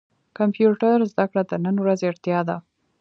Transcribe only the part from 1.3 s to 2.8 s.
د نن ورځي اړتيا ده.